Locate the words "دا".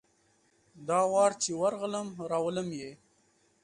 0.87-0.99